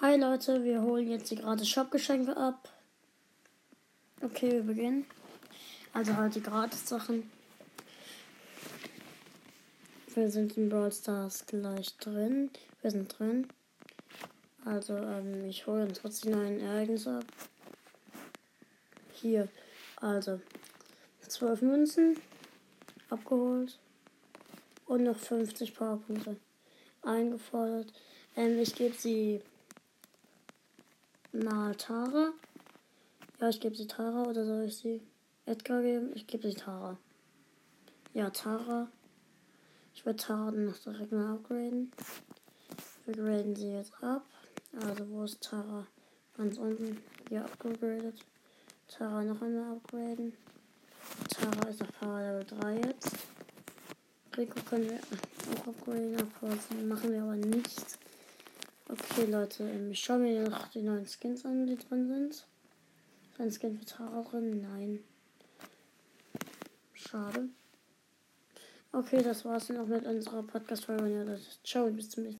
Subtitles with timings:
[0.00, 2.72] Hi Leute, wir holen jetzt die gratis Shop-Geschenke ab.
[4.22, 5.06] Okay, wir beginnen.
[5.92, 7.28] Also halt die Gratis-Sachen.
[10.14, 12.48] Wir sind in Brawl Stars gleich drin.
[12.80, 13.48] Wir sind drin.
[14.64, 17.24] Also, ähm, ich hole uns trotzdem ein Ereignis ab.
[19.14, 19.48] Hier,
[19.96, 20.40] also,
[21.26, 22.20] 12 Münzen
[23.10, 23.80] abgeholt
[24.86, 26.36] und noch 50 Powerpunkte
[27.02, 27.92] eingefordert.
[28.36, 29.42] Ähm, ich gebe sie
[31.32, 32.32] mal Tara.
[33.40, 35.02] Ja, ich gebe sie Tara oder soll ich sie
[35.46, 36.10] Edgar geben?
[36.14, 36.96] Ich gebe sie Tara.
[38.14, 38.88] Ja, Tara.
[39.94, 41.92] Ich werde Tara dann noch direkt mal upgraden.
[43.04, 44.24] Wir graden sie jetzt ab.
[44.80, 45.86] Also, wo ist Tara?
[46.36, 46.98] Ganz unten.
[47.28, 48.24] Hier abgegradet.
[48.88, 50.32] Tara noch einmal upgraden.
[51.30, 53.10] Tara ist auf Power Level 3 jetzt.
[54.36, 57.98] Rico können wir auch upgraden, aber machen wir aber nicht.
[58.90, 62.30] Okay, Leute, ähm, ich schaue mir noch die neuen Skins an, die drin sind.
[62.30, 62.46] Ist
[63.38, 64.62] ein Skin für Tara drin?
[64.62, 65.04] Nein.
[66.94, 67.48] Schade.
[68.92, 71.38] Okay, das war's dann auch mit unserer Podcast-Folge.
[71.62, 72.36] Ciao, bis zum nächsten Mal.